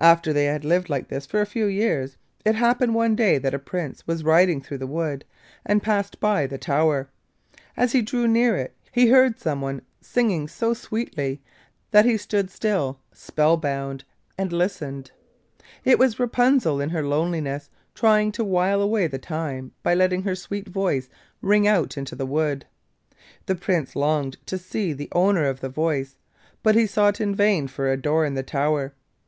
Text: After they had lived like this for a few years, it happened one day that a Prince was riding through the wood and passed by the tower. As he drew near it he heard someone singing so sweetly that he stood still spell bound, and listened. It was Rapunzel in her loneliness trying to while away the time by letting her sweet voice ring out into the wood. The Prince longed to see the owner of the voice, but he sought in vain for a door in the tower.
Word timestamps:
After 0.00 0.32
they 0.32 0.46
had 0.46 0.64
lived 0.64 0.88
like 0.90 1.06
this 1.06 1.24
for 1.24 1.40
a 1.40 1.46
few 1.46 1.66
years, 1.66 2.16
it 2.44 2.56
happened 2.56 2.96
one 2.96 3.14
day 3.14 3.38
that 3.38 3.54
a 3.54 3.60
Prince 3.60 4.04
was 4.08 4.24
riding 4.24 4.60
through 4.60 4.78
the 4.78 4.88
wood 4.88 5.24
and 5.64 5.80
passed 5.84 6.18
by 6.18 6.48
the 6.48 6.58
tower. 6.58 7.08
As 7.76 7.92
he 7.92 8.02
drew 8.02 8.26
near 8.26 8.56
it 8.56 8.74
he 8.90 9.06
heard 9.06 9.38
someone 9.38 9.82
singing 10.00 10.48
so 10.48 10.74
sweetly 10.74 11.40
that 11.92 12.04
he 12.04 12.16
stood 12.16 12.50
still 12.50 12.98
spell 13.12 13.56
bound, 13.56 14.02
and 14.36 14.52
listened. 14.52 15.12
It 15.84 15.96
was 15.96 16.18
Rapunzel 16.18 16.80
in 16.80 16.88
her 16.90 17.04
loneliness 17.06 17.70
trying 17.94 18.32
to 18.32 18.42
while 18.44 18.82
away 18.82 19.06
the 19.06 19.16
time 19.20 19.70
by 19.84 19.94
letting 19.94 20.24
her 20.24 20.34
sweet 20.34 20.66
voice 20.66 21.08
ring 21.40 21.68
out 21.68 21.96
into 21.96 22.16
the 22.16 22.26
wood. 22.26 22.66
The 23.46 23.54
Prince 23.54 23.94
longed 23.94 24.38
to 24.46 24.58
see 24.58 24.92
the 24.92 25.08
owner 25.12 25.44
of 25.46 25.60
the 25.60 25.68
voice, 25.68 26.16
but 26.64 26.74
he 26.74 26.84
sought 26.88 27.20
in 27.20 27.32
vain 27.32 27.68
for 27.68 27.88
a 27.92 27.96
door 27.96 28.24
in 28.24 28.34
the 28.34 28.42
tower. 28.42 28.92